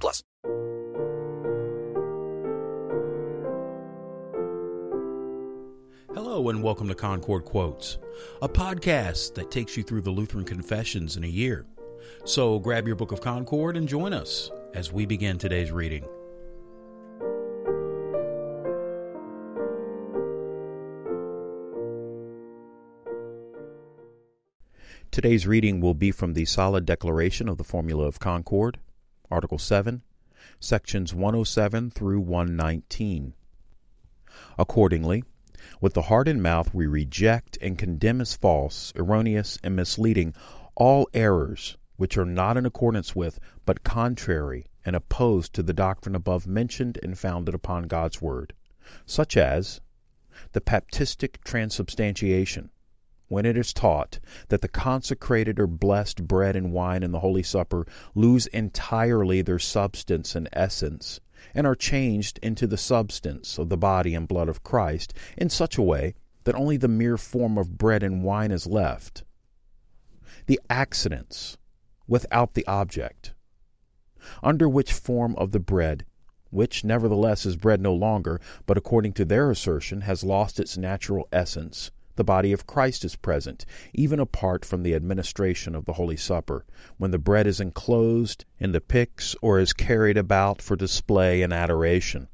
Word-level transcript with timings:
plus. 0.00 0.22
Hello 6.14 6.50
and 6.50 6.62
welcome 6.62 6.88
to 6.88 6.94
Concord 6.94 7.44
Quotes, 7.44 7.98
a 8.42 8.48
podcast 8.48 9.34
that 9.34 9.50
takes 9.50 9.76
you 9.76 9.82
through 9.82 10.02
the 10.02 10.10
Lutheran 10.10 10.44
confessions 10.44 11.16
in 11.16 11.24
a 11.24 11.28
year. 11.28 11.66
So 12.24 12.58
grab 12.58 12.86
your 12.86 12.96
book 12.96 13.12
of 13.12 13.20
Concord 13.20 13.76
and 13.76 13.88
join 13.88 14.12
us 14.12 14.50
as 14.74 14.92
we 14.92 15.06
begin 15.06 15.38
today's 15.38 15.72
reading. 15.72 16.06
Today's 25.10 25.46
reading 25.46 25.80
will 25.80 25.92
be 25.92 26.10
from 26.10 26.32
the 26.32 26.46
Solid 26.46 26.86
Declaration 26.86 27.46
of 27.46 27.58
the 27.58 27.64
Formula 27.64 28.06
of 28.06 28.18
Concord, 28.18 28.78
Article 29.32 29.58
7, 29.58 30.02
sections 30.60 31.14
107 31.14 31.90
through 31.90 32.20
119. 32.20 33.32
Accordingly, 34.58 35.24
with 35.80 35.94
the 35.94 36.02
heart 36.02 36.28
and 36.28 36.42
mouth 36.42 36.74
we 36.74 36.86
reject 36.86 37.56
and 37.62 37.78
condemn 37.78 38.20
as 38.20 38.34
false, 38.34 38.92
erroneous, 38.94 39.58
and 39.64 39.74
misleading 39.74 40.34
all 40.74 41.08
errors 41.14 41.78
which 41.96 42.18
are 42.18 42.26
not 42.26 42.56
in 42.56 42.66
accordance 42.66 43.14
with, 43.14 43.38
but 43.64 43.84
contrary 43.84 44.66
and 44.84 44.96
opposed 44.96 45.54
to 45.54 45.62
the 45.62 45.72
doctrine 45.72 46.16
above 46.16 46.46
mentioned 46.46 46.98
and 47.02 47.16
founded 47.18 47.54
upon 47.54 47.84
God's 47.84 48.20
Word, 48.20 48.52
such 49.06 49.36
as 49.36 49.80
the 50.52 50.60
papistic 50.60 51.42
transubstantiation, 51.44 52.71
when 53.32 53.46
it 53.46 53.56
is 53.56 53.72
taught 53.72 54.18
that 54.50 54.60
the 54.60 54.68
consecrated 54.68 55.58
or 55.58 55.66
blessed 55.66 56.28
bread 56.28 56.54
and 56.54 56.70
wine 56.70 57.02
in 57.02 57.12
the 57.12 57.20
Holy 57.20 57.42
Supper 57.42 57.86
lose 58.14 58.46
entirely 58.48 59.40
their 59.40 59.58
substance 59.58 60.36
and 60.36 60.50
essence, 60.52 61.18
and 61.54 61.66
are 61.66 61.74
changed 61.74 62.38
into 62.42 62.66
the 62.66 62.76
substance 62.76 63.56
of 63.56 63.70
the 63.70 63.76
body 63.78 64.14
and 64.14 64.28
blood 64.28 64.50
of 64.50 64.62
Christ 64.62 65.14
in 65.38 65.48
such 65.48 65.78
a 65.78 65.82
way 65.82 66.14
that 66.44 66.54
only 66.54 66.76
the 66.76 66.88
mere 66.88 67.16
form 67.16 67.56
of 67.56 67.78
bread 67.78 68.02
and 68.02 68.22
wine 68.22 68.50
is 68.50 68.66
left. 68.66 69.24
The 70.44 70.60
accidents 70.68 71.56
without 72.06 72.52
the 72.52 72.66
object, 72.66 73.32
under 74.42 74.68
which 74.68 74.92
form 74.92 75.34
of 75.36 75.52
the 75.52 75.58
bread 75.58 76.04
which 76.50 76.84
nevertheless 76.84 77.46
is 77.46 77.56
bread 77.56 77.80
no 77.80 77.94
longer, 77.94 78.38
but 78.66 78.76
according 78.76 79.14
to 79.14 79.24
their 79.24 79.50
assertion 79.50 80.02
has 80.02 80.22
lost 80.22 80.60
its 80.60 80.76
natural 80.76 81.26
essence, 81.32 81.90
the 82.16 82.24
body 82.24 82.52
of 82.52 82.66
Christ 82.66 83.04
is 83.04 83.16
present, 83.16 83.64
even 83.92 84.20
apart 84.20 84.64
from 84.64 84.82
the 84.82 84.94
administration 84.94 85.74
of 85.74 85.84
the 85.84 85.94
Holy 85.94 86.16
Supper, 86.16 86.64
when 86.98 87.10
the 87.10 87.18
bread 87.18 87.46
is 87.46 87.60
enclosed 87.60 88.44
in 88.58 88.72
the 88.72 88.80
pyx 88.80 89.34
or 89.40 89.58
is 89.58 89.72
carried 89.72 90.16
about 90.16 90.60
for 90.60 90.76
display 90.76 91.42
and 91.42 91.52
adoration. 91.52 92.28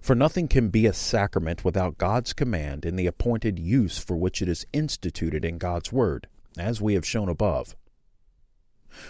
For 0.00 0.14
nothing 0.14 0.48
can 0.48 0.70
be 0.70 0.86
a 0.86 0.92
sacrament 0.92 1.64
without 1.64 1.98
God's 1.98 2.32
command 2.32 2.86
in 2.86 2.96
the 2.96 3.06
appointed 3.06 3.58
use 3.58 3.98
for 3.98 4.16
which 4.16 4.40
it 4.40 4.48
is 4.48 4.66
instituted 4.72 5.44
in 5.44 5.58
God's 5.58 5.92
Word, 5.92 6.28
as 6.56 6.80
we 6.80 6.94
have 6.94 7.06
shown 7.06 7.28
above. 7.28 7.76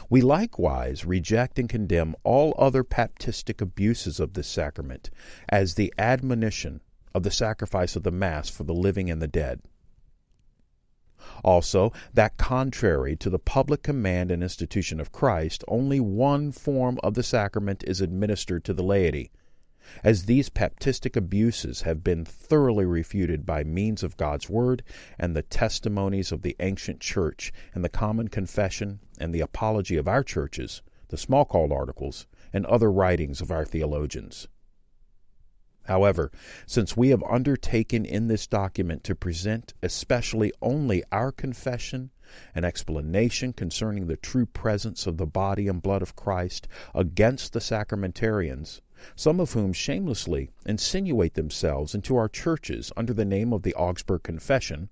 We 0.09 0.21
likewise 0.21 1.05
reject 1.05 1.59
and 1.59 1.69
condemn 1.69 2.15
all 2.25 2.55
other 2.56 2.84
papistic 2.84 3.60
abuses 3.60 4.21
of 4.21 4.34
this 4.34 4.49
sacrament, 4.49 5.10
as 5.49 5.75
the 5.75 5.93
admonition 5.99 6.81
of 7.15 7.22
the 7.22 7.31
sacrifice 7.31 7.97
of 7.97 8.03
the 8.03 8.10
Mass 8.10 8.49
for 8.49 8.65
the 8.65 8.75
living 8.75 9.10
and 9.10 9.21
the 9.21 9.28
dead. 9.28 9.60
Also, 11.44 11.93
that 12.15 12.37
contrary 12.37 13.15
to 13.16 13.31
the 13.31 13.38
public 13.38 13.83
command 13.83 14.31
and 14.31 14.43
institution 14.43 15.00
of 15.00 15.12
Christ, 15.12 15.62
only 15.69 16.00
one 16.00 16.53
form 16.53 16.99
of 17.03 17.15
the 17.15 17.22
sacrament 17.22 17.84
is 17.87 18.00
administered 18.00 18.65
to 18.65 18.72
the 18.75 18.83
laity. 18.83 19.31
As 20.05 20.25
these 20.25 20.49
papistic 20.49 21.16
abuses 21.16 21.82
have 21.82 22.05
been 22.05 22.25
thoroughly 22.25 22.84
refuted 22.84 23.44
by 23.44 23.65
means 23.65 24.03
of 24.03 24.16
God's 24.16 24.49
Word 24.49 24.82
and 25.19 25.37
the 25.37 25.43
testimonies 25.43 26.32
of 26.32 26.43
the 26.43 26.56
ancient 26.61 27.00
Church 27.00 27.53
and 27.75 27.84
the 27.84 27.88
common 27.88 28.28
confession 28.28 29.00
and 29.19 29.34
the 29.34 29.41
apology 29.41 29.97
of 29.97 30.09
our 30.09 30.22
churches, 30.22 30.82
the 31.09 31.16
Small 31.16 31.44
Smalcald 31.44 31.72
Articles, 31.72 32.27
and 32.53 32.65
other 32.66 32.91
writings 32.91 33.41
of 33.41 33.50
our 33.50 33.65
theologians. 33.65 34.49
However, 35.84 36.31
since 36.65 36.97
we 36.97 37.09
have 37.09 37.25
undertaken 37.25 38.04
in 38.04 38.28
this 38.28 38.47
document 38.47 39.03
to 39.04 39.16
present 39.16 39.75
especially 39.82 40.53
only 40.62 41.03
our 41.10 41.32
confession 41.32 42.10
an 42.54 42.65
explanation 42.65 43.53
concerning 43.53 44.06
the 44.06 44.16
true 44.16 44.47
presence 44.47 45.06
of 45.06 45.16
the 45.16 45.26
body 45.26 45.69
and 45.69 45.82
blood 45.82 46.00
of 46.00 46.16
Christ 46.16 46.69
against 46.94 47.53
the 47.53 47.60
sacramentarians, 47.60 48.81
some 49.16 49.41
of 49.41 49.53
whom 49.53 49.72
shamelessly 49.72 50.50
insinuate 50.65 51.34
themselves 51.34 51.94
into 51.94 52.16
our 52.16 52.28
churches 52.28 52.93
under 52.97 53.12
the 53.12 53.25
name 53.25 53.53
of 53.53 53.62
the 53.62 53.75
Augsburg 53.75 54.22
Confession, 54.22 54.88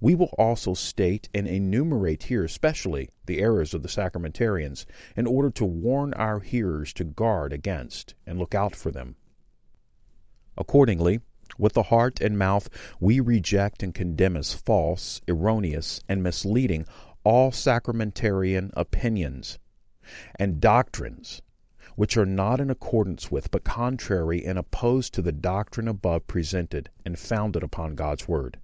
we 0.00 0.14
will 0.14 0.34
also 0.38 0.72
state 0.72 1.28
and 1.34 1.46
enumerate 1.46 2.24
here 2.24 2.42
especially 2.42 3.10
the 3.26 3.40
errors 3.40 3.74
of 3.74 3.82
the 3.82 3.88
sacramentarians 3.88 4.86
in 5.14 5.26
order 5.26 5.50
to 5.50 5.66
warn 5.66 6.14
our 6.14 6.40
hearers 6.40 6.94
to 6.94 7.04
guard 7.04 7.52
against 7.52 8.14
and 8.26 8.38
look 8.38 8.54
out 8.54 8.74
for 8.74 8.90
them. 8.90 9.16
Accordingly, 10.58 11.20
with 11.58 11.74
the 11.74 11.84
heart 11.84 12.20
and 12.20 12.38
mouth 12.38 12.68
we 13.00 13.20
reject 13.20 13.82
and 13.82 13.94
condemn 13.94 14.36
as 14.36 14.52
false, 14.52 15.20
erroneous, 15.28 16.00
and 16.08 16.22
misleading 16.22 16.86
all 17.24 17.50
sacramentarian 17.50 18.70
opinions 18.74 19.58
and 20.38 20.60
doctrines 20.60 21.42
which 21.96 22.16
are 22.16 22.26
not 22.26 22.60
in 22.60 22.70
accordance 22.70 23.30
with, 23.30 23.50
but 23.50 23.64
contrary 23.64 24.44
and 24.44 24.58
opposed 24.58 25.14
to 25.14 25.22
the 25.22 25.32
doctrine 25.32 25.88
above 25.88 26.26
presented 26.26 26.90
and 27.04 27.18
founded 27.18 27.62
upon 27.62 27.94
God's 27.94 28.28
Word. 28.28 28.58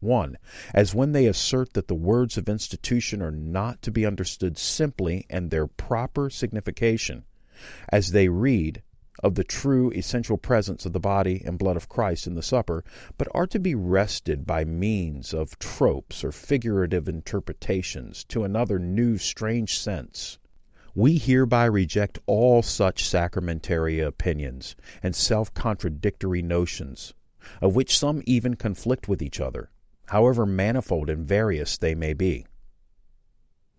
1. 0.00 0.38
As 0.74 0.94
when 0.94 1.12
they 1.12 1.26
assert 1.26 1.74
that 1.74 1.88
the 1.88 1.94
words 1.94 2.36
of 2.36 2.48
institution 2.48 3.20
are 3.20 3.30
not 3.30 3.82
to 3.82 3.90
be 3.90 4.06
understood 4.06 4.58
simply 4.58 5.26
and 5.28 5.50
their 5.50 5.66
proper 5.66 6.30
signification, 6.30 7.24
as 7.90 8.10
they 8.10 8.28
read, 8.28 8.82
of 9.22 9.34
the 9.34 9.44
true 9.44 9.90
essential 9.92 10.38
presence 10.38 10.86
of 10.86 10.92
the 10.92 11.00
body 11.00 11.42
and 11.44 11.58
blood 11.58 11.76
of 11.76 11.88
Christ 11.88 12.26
in 12.26 12.34
the 12.34 12.42
supper, 12.42 12.84
but 13.18 13.28
are 13.32 13.46
to 13.46 13.58
be 13.58 13.74
wrested 13.74 14.46
by 14.46 14.64
means 14.64 15.34
of 15.34 15.58
tropes 15.58 16.24
or 16.24 16.32
figurative 16.32 17.08
interpretations 17.08 18.24
to 18.24 18.44
another 18.44 18.78
new 18.78 19.18
strange 19.18 19.78
sense. 19.78 20.38
We 20.94 21.18
hereby 21.18 21.64
reject 21.66 22.18
all 22.26 22.62
such 22.62 23.04
sacramentary 23.04 24.00
opinions 24.00 24.76
and 25.02 25.16
self 25.16 25.52
contradictory 25.54 26.42
notions, 26.42 27.14
of 27.60 27.74
which 27.74 27.98
some 27.98 28.22
even 28.26 28.56
conflict 28.56 29.08
with 29.08 29.22
each 29.22 29.40
other, 29.40 29.70
however 30.06 30.46
manifold 30.46 31.08
and 31.08 31.26
various 31.26 31.78
they 31.78 31.94
may 31.94 32.12
be. 32.12 32.46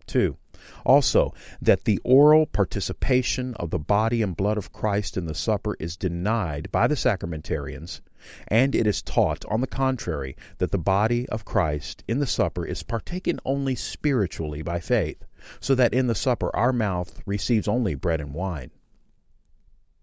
2. 0.07 0.37
Also, 0.85 1.33
that 1.61 1.83
the 1.83 1.99
oral 2.03 2.45
participation 2.45 3.53
of 3.55 3.69
the 3.69 3.79
body 3.79 4.21
and 4.21 4.37
blood 4.37 4.57
of 4.57 4.71
Christ 4.71 5.17
in 5.17 5.25
the 5.25 5.35
supper 5.35 5.75
is 5.79 5.97
denied 5.97 6.71
by 6.71 6.87
the 6.87 6.95
sacramentarians, 6.95 8.01
and 8.47 8.73
it 8.73 8.87
is 8.87 9.01
taught, 9.01 9.43
on 9.45 9.61
the 9.61 9.67
contrary, 9.67 10.37
that 10.59 10.71
the 10.71 10.77
body 10.77 11.27
of 11.29 11.43
Christ 11.43 12.03
in 12.07 12.19
the 12.19 12.25
supper 12.25 12.65
is 12.65 12.83
partaken 12.83 13.39
only 13.43 13.75
spiritually 13.75 14.61
by 14.61 14.79
faith, 14.79 15.23
so 15.59 15.75
that 15.75 15.93
in 15.93 16.07
the 16.07 16.15
supper 16.15 16.55
our 16.55 16.71
mouth 16.71 17.21
receives 17.25 17.67
only 17.67 17.95
bread 17.95 18.21
and 18.21 18.33
wine. 18.33 18.71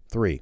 3. 0.09 0.41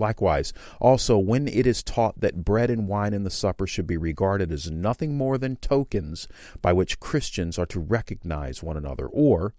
Likewise, 0.00 0.54
also, 0.80 1.18
when 1.18 1.46
it 1.46 1.66
is 1.66 1.82
taught 1.82 2.18
that 2.18 2.42
bread 2.42 2.70
and 2.70 2.88
wine 2.88 3.12
in 3.12 3.22
the 3.22 3.30
supper 3.30 3.66
should 3.66 3.86
be 3.86 3.98
regarded 3.98 4.50
as 4.50 4.70
nothing 4.70 5.14
more 5.14 5.36
than 5.36 5.56
tokens 5.56 6.26
by 6.62 6.72
which 6.72 6.98
Christians 6.98 7.58
are 7.58 7.66
to 7.66 7.78
recognize 7.78 8.62
one 8.62 8.78
another, 8.78 9.06
or 9.06 9.52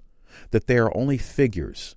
that 0.49 0.65
they 0.65 0.79
are 0.79 0.97
only 0.97 1.19
figures, 1.19 1.95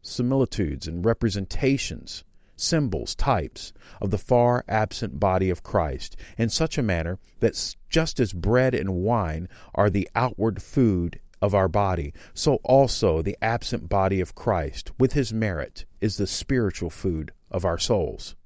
similitudes, 0.00 0.88
and 0.88 1.04
representations, 1.04 2.24
symbols, 2.56 3.14
types 3.14 3.74
of 4.00 4.10
the 4.10 4.16
far 4.16 4.64
absent 4.68 5.20
body 5.20 5.50
of 5.50 5.62
Christ, 5.62 6.16
in 6.38 6.48
such 6.48 6.78
a 6.78 6.82
manner 6.82 7.18
that 7.40 7.76
just 7.90 8.18
as 8.18 8.32
bread 8.32 8.74
and 8.74 8.94
wine 8.94 9.50
are 9.74 9.90
the 9.90 10.08
outward 10.14 10.62
food 10.62 11.20
of 11.42 11.54
our 11.54 11.68
body, 11.68 12.14
so 12.32 12.54
also 12.62 13.20
the 13.20 13.36
absent 13.42 13.88
body 13.88 14.20
of 14.20 14.34
Christ, 14.34 14.92
with 14.98 15.12
his 15.12 15.32
merit, 15.32 15.84
is 16.00 16.16
the 16.16 16.26
spiritual 16.26 16.88
food 16.88 17.32
of 17.50 17.64
our 17.64 17.78
souls. 17.78 18.36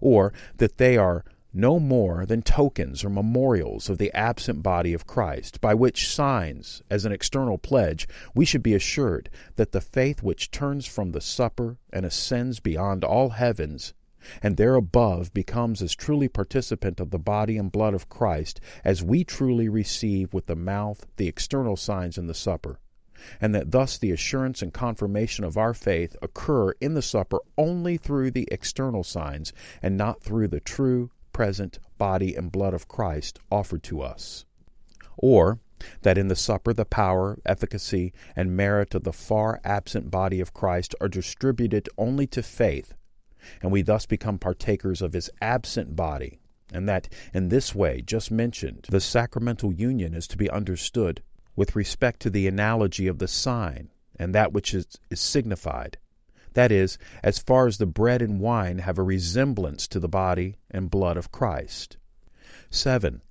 Or 0.00 0.32
that 0.56 0.78
they 0.78 0.96
are 0.96 1.24
no 1.52 1.78
more 1.78 2.26
than 2.26 2.42
tokens 2.42 3.04
or 3.04 3.10
memorials 3.10 3.88
of 3.88 3.98
the 3.98 4.12
absent 4.12 4.62
body 4.62 4.92
of 4.92 5.06
Christ, 5.06 5.60
by 5.60 5.74
which 5.74 6.08
signs, 6.08 6.82
as 6.90 7.04
an 7.04 7.12
external 7.12 7.58
pledge, 7.58 8.06
we 8.34 8.44
should 8.44 8.62
be 8.62 8.74
assured 8.74 9.30
that 9.56 9.72
the 9.72 9.80
faith 9.80 10.22
which 10.22 10.50
turns 10.50 10.86
from 10.86 11.12
the 11.12 11.20
supper 11.20 11.78
and 11.92 12.04
ascends 12.04 12.60
beyond 12.60 13.04
all 13.04 13.30
heavens, 13.30 13.94
and 14.42 14.56
there 14.56 14.74
above 14.74 15.32
becomes 15.32 15.82
as 15.82 15.94
truly 15.94 16.28
participant 16.28 17.00
of 17.00 17.10
the 17.10 17.18
body 17.18 17.56
and 17.56 17.72
blood 17.72 17.94
of 17.94 18.08
Christ 18.08 18.60
as 18.84 19.02
we 19.02 19.24
truly 19.24 19.68
receive 19.68 20.34
with 20.34 20.46
the 20.46 20.56
mouth 20.56 21.06
the 21.16 21.28
external 21.28 21.76
signs 21.76 22.18
in 22.18 22.26
the 22.26 22.34
supper 22.34 22.78
and 23.40 23.54
that 23.54 23.70
thus 23.70 23.98
the 23.98 24.12
assurance 24.12 24.62
and 24.62 24.72
confirmation 24.72 25.44
of 25.44 25.56
our 25.56 25.74
faith 25.74 26.16
occur 26.22 26.72
in 26.80 26.94
the 26.94 27.02
supper 27.02 27.40
only 27.56 27.96
through 27.96 28.30
the 28.30 28.48
external 28.50 29.02
signs 29.02 29.52
and 29.82 29.96
not 29.96 30.22
through 30.22 30.48
the 30.48 30.60
true 30.60 31.10
present 31.32 31.78
body 31.98 32.34
and 32.34 32.52
blood 32.52 32.74
of 32.74 32.88
Christ 32.88 33.38
offered 33.50 33.82
to 33.84 34.00
us. 34.02 34.44
Or 35.16 35.58
that 36.02 36.18
in 36.18 36.28
the 36.28 36.36
supper 36.36 36.72
the 36.72 36.84
power, 36.84 37.38
efficacy, 37.46 38.12
and 38.34 38.56
merit 38.56 38.94
of 38.94 39.04
the 39.04 39.12
far 39.12 39.60
absent 39.62 40.10
body 40.10 40.40
of 40.40 40.52
Christ 40.52 40.94
are 41.00 41.08
distributed 41.08 41.88
only 41.96 42.26
to 42.28 42.42
faith, 42.42 42.94
and 43.62 43.70
we 43.72 43.82
thus 43.82 44.06
become 44.06 44.38
partakers 44.38 45.02
of 45.02 45.12
his 45.12 45.30
absent 45.40 45.96
body, 45.96 46.38
and 46.72 46.88
that 46.88 47.08
in 47.32 47.48
this 47.48 47.74
way, 47.74 48.02
just 48.02 48.30
mentioned, 48.30 48.86
the 48.90 49.00
sacramental 49.00 49.72
union 49.72 50.14
is 50.14 50.26
to 50.28 50.36
be 50.36 50.50
understood 50.50 51.22
with 51.56 51.76
respect 51.76 52.20
to 52.20 52.30
the 52.30 52.46
analogy 52.46 53.06
of 53.06 53.18
the 53.18 53.28
sign 53.28 53.90
and 54.18 54.34
that 54.34 54.52
which 54.52 54.74
is, 54.74 54.86
is 55.10 55.20
signified 55.20 55.98
that 56.58 56.72
is, 56.72 56.98
as 57.22 57.38
far 57.38 57.68
as 57.68 57.78
the 57.78 57.86
bread 57.86 58.20
and 58.20 58.40
wine 58.40 58.78
have 58.78 58.98
a 58.98 59.02
resemblance 59.04 59.86
to 59.88 60.00
the 60.00 60.08
body 60.08 60.56
and 60.70 60.90
blood 60.90 61.16
of 61.16 61.30
Christ. 61.30 61.96
7. 62.68 63.22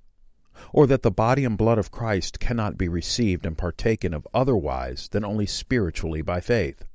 Or 0.72 0.86
that 0.86 1.02
the 1.02 1.10
body 1.10 1.44
and 1.44 1.58
blood 1.58 1.76
of 1.76 1.90
Christ 1.90 2.40
cannot 2.40 2.78
be 2.78 2.88
received 2.88 3.44
and 3.44 3.58
partaken 3.58 4.14
of 4.14 4.26
otherwise 4.32 5.08
than 5.08 5.26
only 5.26 5.44
spiritually 5.44 6.22
by 6.22 6.40
faith. 6.40 6.86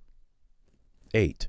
8. 1.13 1.48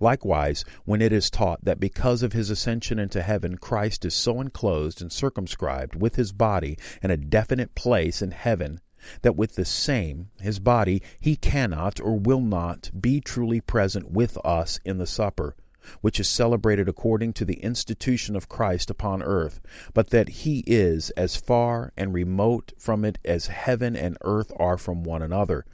Likewise, 0.00 0.64
when 0.84 1.02
it 1.02 1.12
is 1.12 1.30
taught 1.30 1.64
that 1.64 1.80
because 1.80 2.22
of 2.22 2.32
his 2.32 2.50
ascension 2.50 2.98
into 2.98 3.22
heaven 3.22 3.58
Christ 3.58 4.04
is 4.04 4.14
so 4.14 4.40
enclosed 4.40 5.02
and 5.02 5.12
circumscribed 5.12 5.94
with 5.94 6.16
his 6.16 6.32
body 6.32 6.78
in 7.02 7.10
a 7.10 7.16
definite 7.16 7.74
place 7.74 8.22
in 8.22 8.30
heaven 8.30 8.80
that 9.22 9.36
with 9.36 9.56
the 9.56 9.64
same, 9.64 10.30
his 10.40 10.60
body, 10.60 11.02
he 11.18 11.34
cannot 11.34 12.00
or 12.00 12.18
will 12.18 12.40
not 12.40 12.90
be 13.00 13.20
truly 13.20 13.60
present 13.60 14.10
with 14.10 14.38
us 14.44 14.78
in 14.84 14.98
the 14.98 15.06
supper, 15.06 15.56
which 16.00 16.20
is 16.20 16.28
celebrated 16.28 16.88
according 16.88 17.32
to 17.32 17.44
the 17.44 17.60
institution 17.60 18.36
of 18.36 18.48
Christ 18.48 18.90
upon 18.90 19.22
earth, 19.22 19.60
but 19.92 20.10
that 20.10 20.28
he 20.28 20.62
is 20.66 21.10
as 21.10 21.34
far 21.34 21.92
and 21.96 22.14
remote 22.14 22.72
from 22.78 23.04
it 23.04 23.18
as 23.24 23.48
heaven 23.48 23.96
and 23.96 24.16
earth 24.22 24.52
are 24.56 24.78
from 24.78 25.02
one 25.02 25.22
another, 25.22 25.64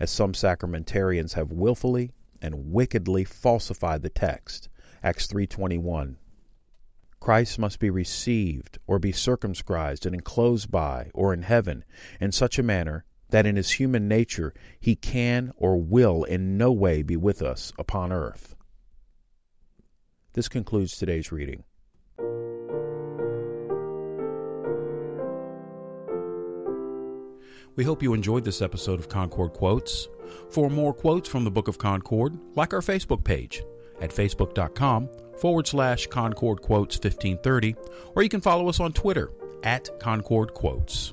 as 0.00 0.10
some 0.10 0.32
sacramentarians 0.32 1.34
have 1.34 1.52
wilfully 1.52 2.10
and 2.42 2.72
wickedly 2.72 3.24
falsified 3.24 4.02
the 4.02 4.10
text. 4.10 4.68
Acts 5.02 5.26
3:21 5.28 6.16
Christ 7.20 7.58
must 7.58 7.78
be 7.78 7.88
received 7.88 8.78
or 8.86 8.98
be 8.98 9.12
circumcised 9.12 10.04
and 10.04 10.14
enclosed 10.14 10.70
by 10.70 11.10
or 11.14 11.32
in 11.32 11.42
heaven 11.42 11.84
in 12.20 12.32
such 12.32 12.58
a 12.58 12.64
manner 12.64 13.04
that 13.30 13.46
in 13.46 13.56
his 13.56 13.70
human 13.70 14.08
nature 14.08 14.52
he 14.80 14.96
can 14.96 15.52
or 15.56 15.80
will 15.80 16.24
in 16.24 16.58
no 16.58 16.72
way 16.72 17.02
be 17.02 17.16
with 17.16 17.40
us 17.40 17.72
upon 17.78 18.12
earth. 18.12 18.56
This 20.34 20.48
concludes 20.48 20.96
today's 20.96 21.30
reading. 21.30 21.62
We 27.74 27.84
hope 27.84 28.02
you 28.02 28.12
enjoyed 28.12 28.44
this 28.44 28.60
episode 28.60 29.00
of 29.00 29.08
Concord 29.08 29.52
Quotes. 29.52 30.08
For 30.50 30.68
more 30.68 30.92
quotes 30.92 31.28
from 31.28 31.44
the 31.44 31.50
Book 31.50 31.68
of 31.68 31.78
Concord, 31.78 32.38
like 32.54 32.74
our 32.74 32.80
Facebook 32.80 33.24
page 33.24 33.62
at 34.00 34.10
facebook.com 34.10 35.08
forward 35.38 35.66
slash 35.66 36.06
Concord 36.06 36.60
Quotes 36.60 36.96
1530, 36.96 37.74
or 38.14 38.22
you 38.22 38.28
can 38.28 38.40
follow 38.40 38.68
us 38.68 38.80
on 38.80 38.92
Twitter 38.92 39.30
at 39.62 39.88
Concord 40.00 40.52
Quotes. 40.54 41.12